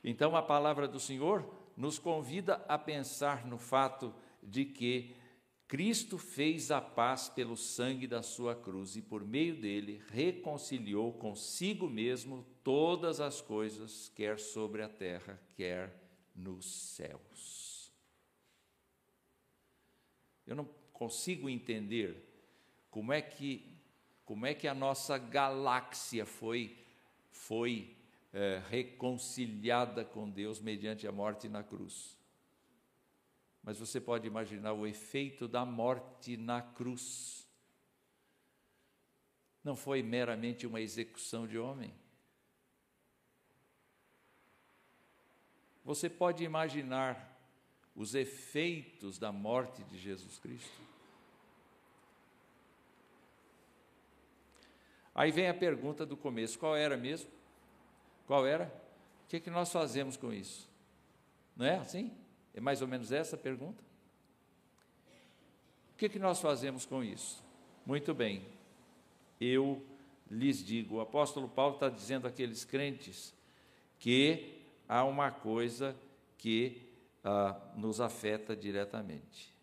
[0.04, 1.44] Então, a palavra do Senhor
[1.76, 5.16] nos convida a pensar no fato de que
[5.68, 11.90] Cristo fez a paz pelo sangue da sua cruz e, por meio dele, reconciliou consigo
[11.90, 15.96] mesmo todas as coisas, quer sobre a terra, quer
[16.36, 17.94] nos céus.
[20.48, 22.28] Eu não consigo entender
[22.90, 23.72] como é que
[24.26, 26.76] como é que a nossa galáxia foi
[27.30, 27.96] foi
[28.34, 32.18] é, reconciliada com Deus mediante a morte na cruz.
[33.62, 37.48] Mas você pode imaginar o efeito da morte na cruz.
[39.64, 41.94] Não foi meramente uma execução de homem.
[45.86, 47.40] Você pode imaginar
[47.96, 50.82] os efeitos da morte de Jesus Cristo?
[55.14, 57.30] Aí vem a pergunta do começo: qual era mesmo?
[58.26, 58.66] Qual era?
[59.24, 60.68] O que, é que nós fazemos com isso?
[61.56, 62.12] Não é assim?
[62.54, 63.84] É mais ou menos essa a pergunta?
[65.94, 67.44] O que, é que nós fazemos com isso?
[67.86, 68.44] Muito bem,
[69.40, 69.86] eu
[70.30, 73.34] lhes digo, o apóstolo Paulo está dizendo àqueles crentes
[74.00, 75.96] que há uma coisa
[76.38, 76.90] que
[77.24, 79.54] ah, nos afeta diretamente.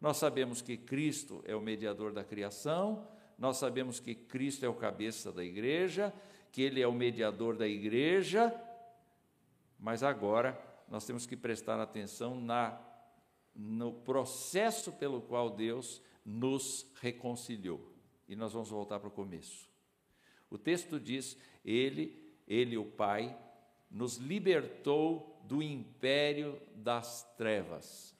[0.00, 4.74] Nós sabemos que Cristo é o mediador da criação, nós sabemos que Cristo é o
[4.74, 6.12] cabeça da igreja,
[6.52, 8.54] que Ele é o mediador da igreja,
[9.78, 12.80] mas agora nós temos que prestar atenção na,
[13.54, 17.92] no processo pelo qual Deus nos reconciliou.
[18.28, 19.68] E nós vamos voltar para o começo.
[20.50, 23.36] O texto diz: Ele, Ele, o Pai,
[23.90, 28.14] nos libertou do império das trevas.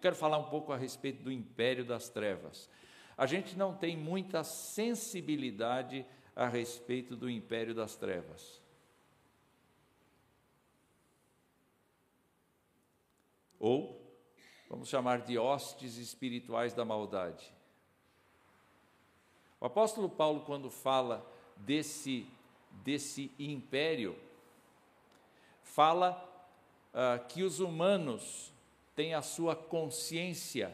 [0.00, 2.70] Quero falar um pouco a respeito do império das trevas.
[3.16, 8.60] A gente não tem muita sensibilidade a respeito do império das trevas.
[13.58, 14.00] Ou,
[14.68, 17.52] vamos chamar de hostes espirituais da maldade.
[19.58, 22.26] O apóstolo Paulo, quando fala desse,
[22.84, 24.14] desse império,
[25.76, 26.12] fala
[26.94, 28.50] uh, que os humanos
[28.94, 30.72] têm a sua consciência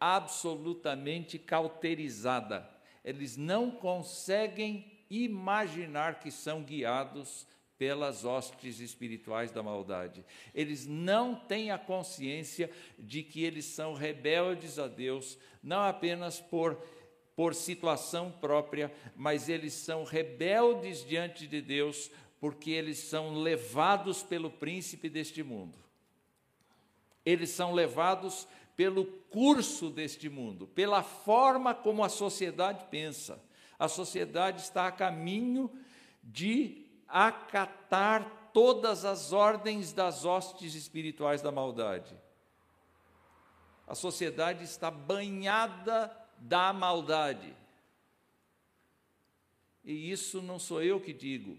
[0.00, 2.68] absolutamente cauterizada.
[3.04, 7.46] Eles não conseguem imaginar que são guiados
[7.78, 10.24] pelas hostes espirituais da maldade.
[10.52, 16.82] Eles não têm a consciência de que eles são rebeldes a Deus, não apenas por
[17.34, 22.10] por situação própria, mas eles são rebeldes diante de Deus,
[22.42, 25.78] porque eles são levados pelo príncipe deste mundo.
[27.24, 33.40] Eles são levados pelo curso deste mundo, pela forma como a sociedade pensa.
[33.78, 35.70] A sociedade está a caminho
[36.20, 42.18] de acatar todas as ordens das hostes espirituais da maldade.
[43.86, 47.54] A sociedade está banhada da maldade.
[49.84, 51.56] E isso não sou eu que digo,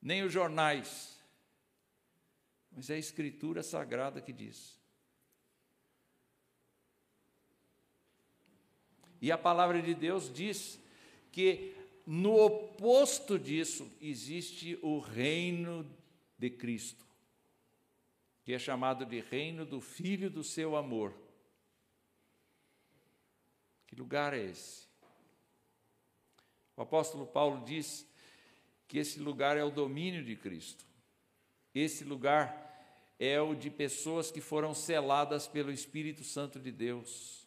[0.00, 1.20] nem os jornais,
[2.72, 4.80] mas é a Escritura Sagrada que diz.
[9.20, 10.80] E a palavra de Deus diz
[11.30, 15.88] que no oposto disso existe o reino
[16.38, 17.04] de Cristo,
[18.42, 21.14] que é chamado de reino do Filho do seu amor.
[23.86, 24.88] Que lugar é esse?
[26.76, 28.09] O apóstolo Paulo diz
[28.90, 30.84] que esse lugar é o domínio de Cristo.
[31.72, 32.76] Esse lugar
[33.20, 37.46] é o de pessoas que foram seladas pelo Espírito Santo de Deus.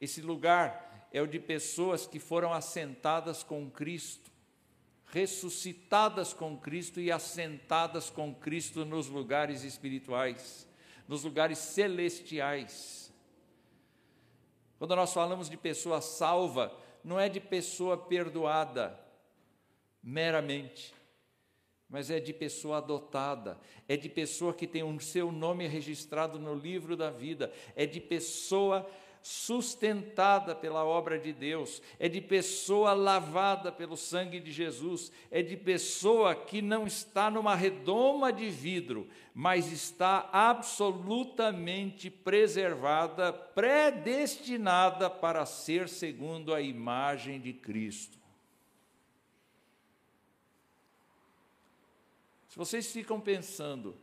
[0.00, 4.30] Esse lugar é o de pessoas que foram assentadas com Cristo,
[5.06, 10.68] ressuscitadas com Cristo e assentadas com Cristo nos lugares espirituais,
[11.08, 13.12] nos lugares celestiais.
[14.78, 19.09] Quando nós falamos de pessoa salva, não é de pessoa perdoada
[20.02, 20.94] meramente,
[21.88, 23.58] mas é de pessoa adotada,
[23.88, 28.00] é de pessoa que tem o seu nome registrado no livro da vida, é de
[28.00, 28.88] pessoa
[29.22, 35.56] sustentada pela obra de Deus, é de pessoa lavada pelo sangue de Jesus, é de
[35.56, 45.88] pessoa que não está numa redoma de vidro, mas está absolutamente preservada, predestinada para ser
[45.88, 48.19] segundo a imagem de Cristo.
[52.50, 53.96] Se vocês ficam pensando,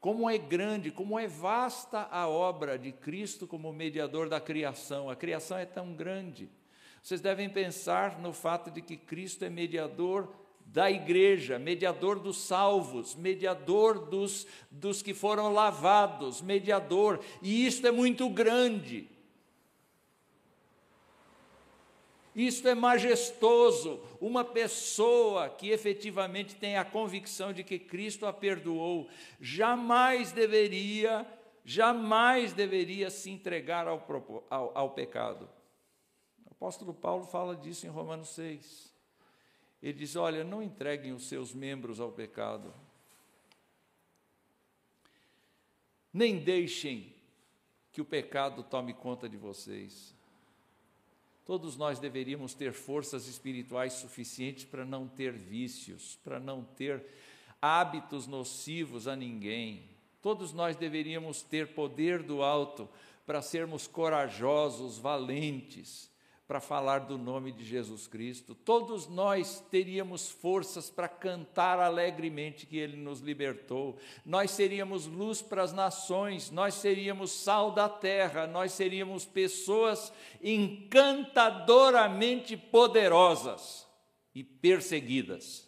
[0.00, 5.08] como é grande, como é vasta a obra de Cristo como mediador da criação.
[5.08, 6.50] A criação é tão grande.
[7.00, 10.34] Vocês devem pensar no fato de que Cristo é mediador
[10.66, 17.92] da igreja, mediador dos salvos, mediador dos, dos que foram lavados, mediador, e isto é
[17.92, 19.08] muito grande.
[22.34, 24.00] Isto é majestoso.
[24.20, 29.08] Uma pessoa que efetivamente tem a convicção de que Cristo a perdoou,
[29.40, 31.26] jamais deveria,
[31.64, 34.04] jamais deveria se entregar ao,
[34.48, 35.48] ao, ao pecado.
[36.46, 38.92] O apóstolo Paulo fala disso em Romanos 6.
[39.82, 42.72] Ele diz: Olha, não entreguem os seus membros ao pecado,
[46.12, 47.12] nem deixem
[47.90, 50.14] que o pecado tome conta de vocês.
[51.52, 57.04] Todos nós deveríamos ter forças espirituais suficientes para não ter vícios, para não ter
[57.60, 59.84] hábitos nocivos a ninguém.
[60.22, 62.88] Todos nós deveríamos ter poder do alto
[63.26, 66.10] para sermos corajosos, valentes,
[66.52, 72.76] para falar do nome de Jesus Cristo, todos nós teríamos forças para cantar alegremente que
[72.76, 78.72] Ele nos libertou, nós seríamos luz para as nações, nós seríamos sal da terra, nós
[78.72, 83.88] seríamos pessoas encantadoramente poderosas
[84.34, 85.66] e perseguidas,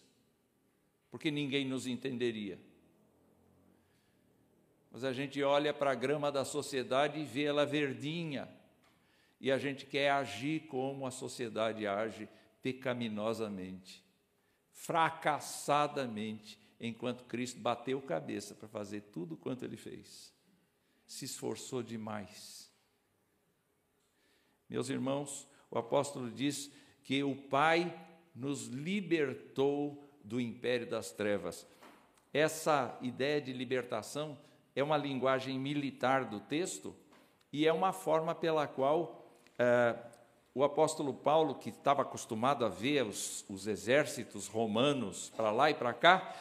[1.11, 2.61] porque ninguém nos entenderia.
[4.93, 8.47] Mas a gente olha para a grama da sociedade e vê ela verdinha,
[9.45, 12.27] e a gente quer agir como a sociedade age,
[12.63, 14.03] pecaminosamente,
[14.71, 20.33] fracassadamente, enquanto Cristo bateu cabeça para fazer tudo quanto ele fez.
[21.07, 22.73] Se esforçou demais.
[24.67, 26.73] Meus irmãos, o apóstolo diz
[27.03, 27.95] que o Pai
[28.35, 31.67] nos libertou do império das trevas.
[32.33, 34.39] Essa ideia de libertação
[34.75, 36.97] é uma linguagem militar do texto
[37.53, 39.21] e é uma forma pela qual
[39.59, 39.97] é,
[40.55, 45.75] o apóstolo Paulo, que estava acostumado a ver os, os exércitos romanos para lá e
[45.75, 46.35] para cá,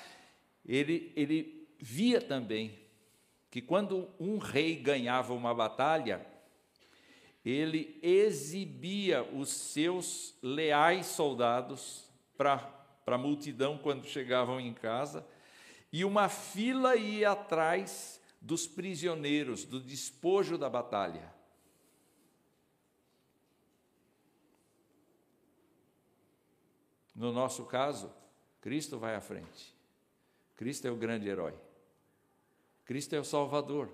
[0.65, 2.79] ele, ele via também
[3.49, 6.25] que quando um rei ganhava uma batalha,
[7.43, 12.07] ele exibia os seus leais soldados
[12.37, 12.71] para
[13.05, 15.25] a multidão quando chegavam em casa,
[15.91, 21.32] e uma fila ia atrás dos prisioneiros, do despojo da batalha.
[27.15, 28.11] No nosso caso,
[28.59, 29.73] Cristo vai à frente.
[30.55, 31.53] Cristo é o grande herói.
[32.85, 33.91] Cristo é o Salvador.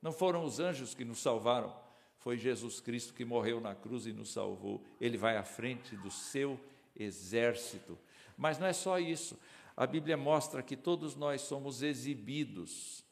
[0.00, 1.74] Não foram os anjos que nos salvaram,
[2.18, 4.84] foi Jesus Cristo que morreu na cruz e nos salvou.
[5.00, 6.58] Ele vai à frente do seu
[6.94, 7.98] exército.
[8.36, 9.38] Mas não é só isso.
[9.76, 13.04] A Bíblia mostra que todos nós somos exibidos.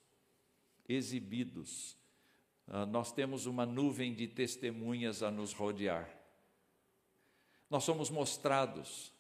[0.89, 1.97] Exibidos.
[2.69, 6.09] Uh, nós temos uma nuvem de testemunhas a nos rodear.
[7.71, 9.13] Nós somos mostrados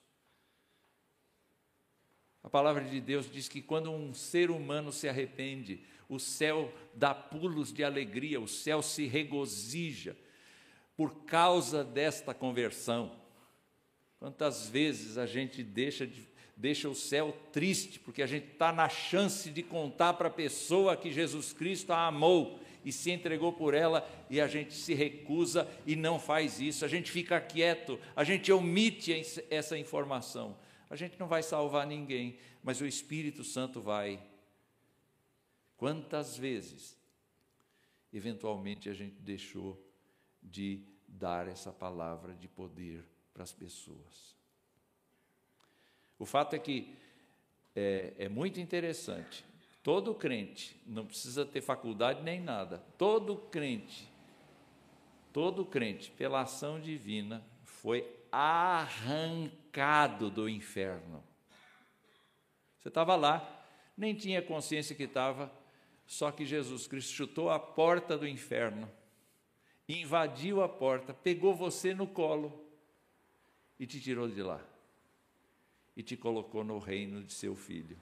[2.46, 7.12] a palavra de Deus diz que quando um ser humano se arrepende, o céu dá
[7.12, 10.16] pulos de alegria, o céu se regozija
[10.96, 13.10] por causa desta conversão.
[14.20, 16.22] Quantas vezes a gente deixa, de,
[16.56, 20.96] deixa o céu triste, porque a gente está na chance de contar para a pessoa
[20.96, 25.68] que Jesus Cristo a amou e se entregou por ela, e a gente se recusa
[25.84, 29.12] e não faz isso, a gente fica quieto, a gente omite
[29.50, 30.56] essa informação.
[30.88, 34.22] A gente não vai salvar ninguém, mas o Espírito Santo vai.
[35.76, 36.96] Quantas vezes,
[38.12, 39.82] eventualmente, a gente deixou
[40.42, 44.36] de dar essa palavra de poder para as pessoas?
[46.18, 46.94] O fato é que
[47.74, 49.44] é, é muito interessante.
[49.82, 54.10] Todo crente, não precisa ter faculdade nem nada, todo crente,
[55.32, 59.65] todo crente, pela ação divina, foi arrancado
[60.30, 61.22] do inferno.
[62.78, 63.64] Você estava lá,
[63.96, 65.52] nem tinha consciência que estava,
[66.06, 68.90] só que Jesus Cristo chutou a porta do inferno,
[69.88, 72.64] invadiu a porta, pegou você no colo
[73.78, 74.60] e te tirou de lá.
[75.96, 77.98] E te colocou no reino de seu filho.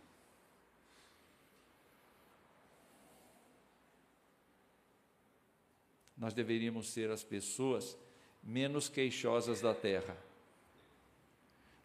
[6.16, 7.96] Nós deveríamos ser as pessoas
[8.42, 10.16] menos queixosas da terra.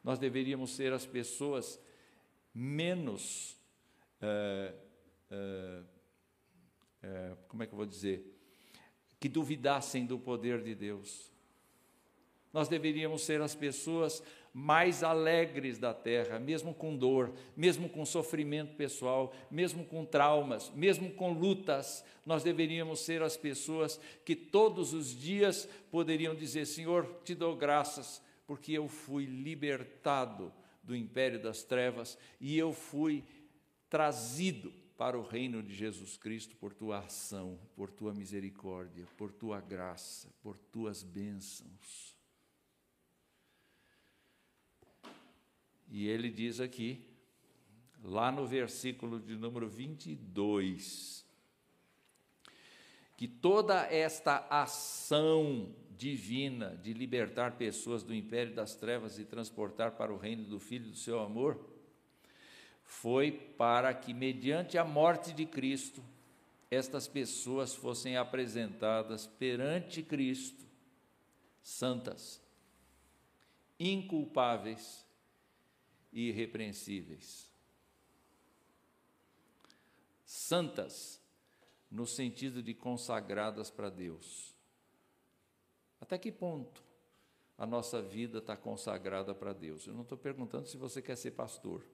[0.04, 1.80] Nós deveríamos ser as pessoas
[2.54, 3.58] menos.
[4.22, 4.74] É,
[5.32, 5.84] é,
[7.04, 8.26] é, como é que eu vou dizer?
[9.20, 11.32] Que duvidassem do poder de Deus.
[12.52, 18.76] Nós deveríamos ser as pessoas mais alegres da terra, mesmo com dor, mesmo com sofrimento
[18.76, 22.04] pessoal, mesmo com traumas, mesmo com lutas.
[22.26, 28.22] Nós deveríamos ser as pessoas que todos os dias poderiam dizer: Senhor, te dou graças,
[28.50, 33.24] porque eu fui libertado do império das trevas e eu fui
[33.88, 39.62] trazido para o reino de Jesus Cristo por tua ação, por tua misericórdia, por tua
[39.62, 42.18] graça, por tuas bênçãos.
[45.88, 47.06] E ele diz aqui,
[48.04, 51.24] lá no versículo de número 22,
[53.16, 60.14] que toda esta ação divina de libertar pessoas do império das trevas e transportar para
[60.14, 61.60] o reino do Filho do seu amor,
[62.86, 66.02] foi para que, mediante a morte de Cristo,
[66.72, 70.66] estas pessoas fossem apresentadas perante Cristo,
[71.62, 72.42] santas,
[73.78, 75.06] inculpáveis
[76.14, 77.52] e irrepreensíveis.
[80.26, 81.22] Santas,
[81.92, 84.59] no sentido de consagradas para Deus.
[86.00, 86.84] Até que ponto
[87.58, 89.86] a nossa vida está consagrada para Deus.
[89.86, 91.86] Eu não estou perguntando se você quer ser pastor,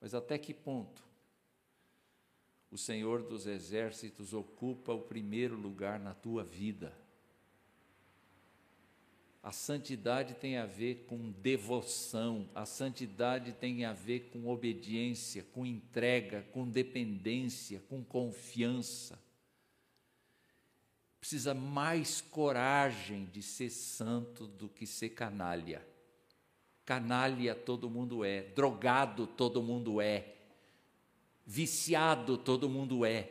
[0.00, 1.06] mas até que ponto
[2.70, 6.92] o Senhor dos Exércitos ocupa o primeiro lugar na tua vida.
[9.42, 15.64] A santidade tem a ver com devoção, a santidade tem a ver com obediência, com
[15.64, 19.16] entrega, com dependência, com confiança.
[21.26, 25.84] Precisa mais coragem de ser santo do que ser canalha.
[26.84, 30.36] Canalha todo mundo é, drogado todo mundo é,
[31.44, 33.28] viciado todo mundo é.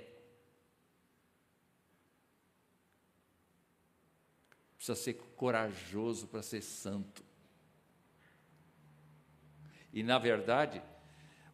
[4.76, 7.24] Precisa ser corajoso para ser santo.
[9.93, 10.82] E, na verdade,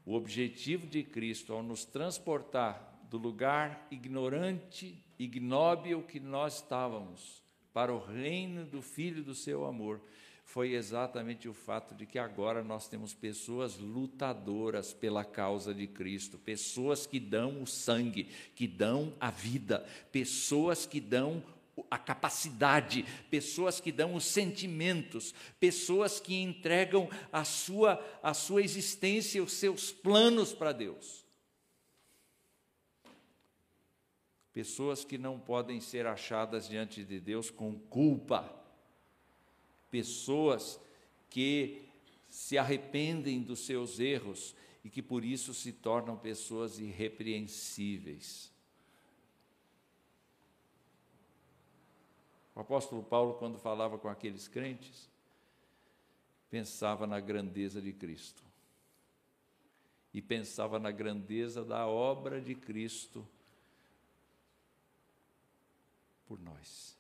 [0.04, 7.42] o objetivo de Cristo ao nos transportar do lugar ignorante, ignóbil que nós estávamos,
[7.74, 10.02] para o reino do Filho do seu amor,
[10.44, 16.38] foi exatamente o fato de que agora nós temos pessoas lutadoras pela causa de Cristo,
[16.38, 21.42] pessoas que dão o sangue, que dão a vida, pessoas que dão
[21.90, 29.42] a capacidade, pessoas que dão os sentimentos, pessoas que entregam a sua, a sua existência,
[29.42, 31.21] os seus planos para Deus.
[34.54, 38.54] Pessoas que não podem ser achadas diante de Deus com culpa.
[39.90, 40.80] Pessoas
[41.30, 41.90] que
[42.30, 48.52] se arrependem dos seus erros e que por isso se tornam pessoas irrepreensíveis.
[52.54, 55.10] O apóstolo Paulo, quando falava com aqueles crentes,
[56.50, 58.44] pensava na grandeza de Cristo.
[60.14, 63.26] E pensava na grandeza da obra de Cristo
[66.32, 66.98] por nós.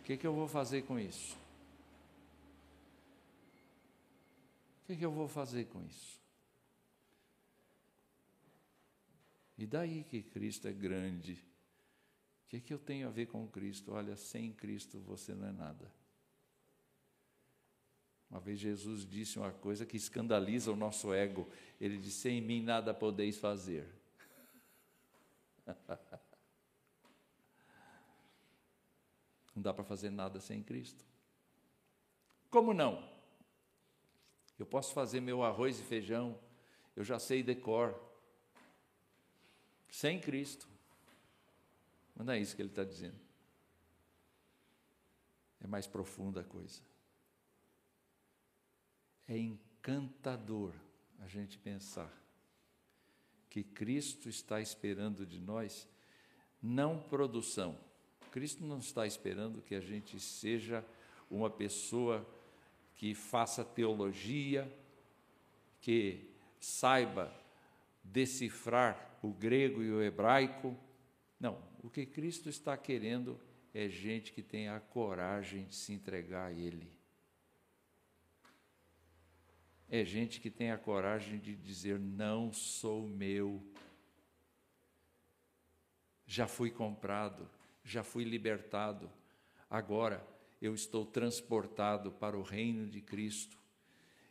[0.00, 1.36] O que, que eu vou fazer com isso?
[4.80, 6.18] O que, que eu vou fazer com isso?
[9.58, 11.34] E daí que Cristo é grande?
[11.34, 13.92] O que, que eu tenho a ver com Cristo?
[13.92, 15.92] Olha, sem Cristo você não é nada.
[18.32, 21.46] Uma vez Jesus disse uma coisa que escandaliza o nosso ego.
[21.78, 23.86] Ele disse: Sem mim nada podeis fazer.
[29.54, 31.04] Não dá para fazer nada sem Cristo.
[32.48, 33.06] Como não?
[34.58, 36.40] Eu posso fazer meu arroz e feijão,
[36.96, 37.94] eu já sei decor,
[39.90, 40.66] sem Cristo.
[42.16, 43.20] Mas não é isso que ele está dizendo.
[45.60, 46.80] É mais profunda a coisa.
[49.28, 50.74] É encantador
[51.20, 52.12] a gente pensar
[53.48, 55.88] que Cristo está esperando de nós
[56.62, 57.78] não produção.
[58.30, 60.84] Cristo não está esperando que a gente seja
[61.30, 62.26] uma pessoa
[62.94, 64.72] que faça teologia,
[65.80, 67.34] que saiba
[68.02, 70.76] decifrar o grego e o hebraico.
[71.38, 73.38] Não, o que Cristo está querendo
[73.74, 76.90] é gente que tenha a coragem de se entregar a Ele.
[79.94, 83.62] É gente que tem a coragem de dizer: não sou meu.
[86.24, 87.46] Já fui comprado,
[87.84, 89.12] já fui libertado,
[89.68, 90.26] agora
[90.62, 93.58] eu estou transportado para o reino de Cristo.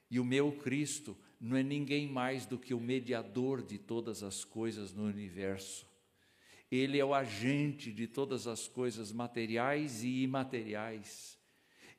[0.09, 4.43] E o meu Cristo não é ninguém mais do que o mediador de todas as
[4.43, 5.87] coisas no universo.
[6.71, 11.39] Ele é o agente de todas as coisas materiais e imateriais.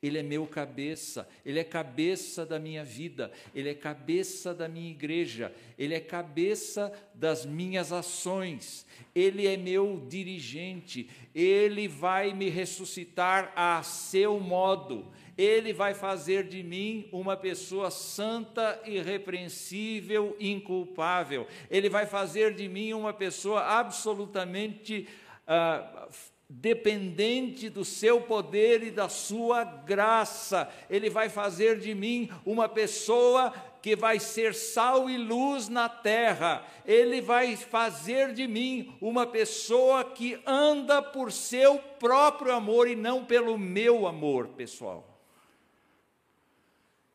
[0.02, 4.90] Ele é meu cabeça, ele é cabeça da minha vida, ele é cabeça da minha
[4.90, 8.84] igreja, ele é cabeça das minhas ações,
[9.14, 15.06] ele é meu dirigente, ele vai me ressuscitar a seu modo,
[15.38, 21.46] ele vai fazer de mim uma pessoa santa, irrepreensível, inculpável.
[21.70, 25.08] Ele vai fazer de mim uma pessoa absolutamente
[25.46, 26.08] uh,
[26.54, 30.70] dependente do seu poder e da sua graça.
[30.90, 36.64] Ele vai fazer de mim uma pessoa que vai ser sal e luz na terra.
[36.84, 43.24] Ele vai fazer de mim uma pessoa que anda por seu próprio amor e não
[43.24, 45.08] pelo meu amor, pessoal.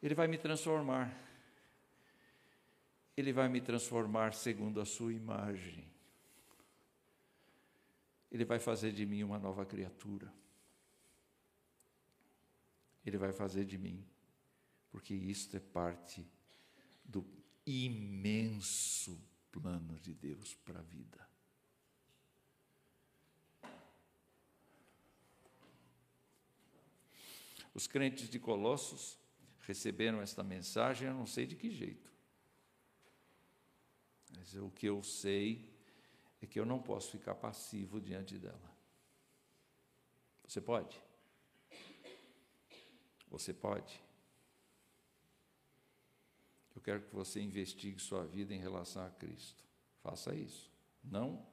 [0.02, 1.16] Ele vai me transformar.
[3.16, 5.97] Ele vai me transformar segundo a sua imagem.
[8.32, 10.32] Ele vai fazer de mim uma nova criatura.
[13.06, 14.06] Ele vai fazer de mim,
[14.90, 16.26] porque isto é parte
[17.04, 17.26] do
[17.66, 19.18] imenso
[19.52, 21.28] plano de Deus para a vida.
[27.74, 29.20] Os crentes de Colossos
[29.60, 32.12] receberam esta mensagem, eu não sei de que jeito.
[34.36, 35.77] Mas o que eu sei
[36.42, 38.78] é que eu não posso ficar passivo diante dela.
[40.46, 41.02] Você pode?
[43.30, 44.02] Você pode?
[46.76, 49.66] Eu quero que você investigue sua vida em relação a Cristo.
[50.02, 50.72] Faça isso.
[51.04, 51.46] Não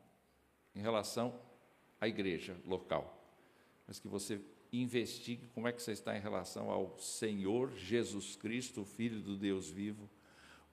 [0.74, 1.40] em relação
[2.00, 3.24] à igreja local,
[3.86, 4.40] mas que você
[4.72, 9.70] investigue como é que você está em relação ao Senhor Jesus Cristo, Filho do Deus
[9.70, 10.10] vivo,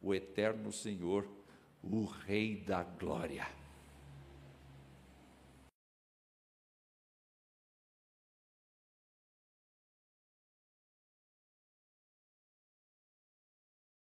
[0.01, 1.28] o eterno Senhor,
[1.84, 3.61] o Rei da Glória.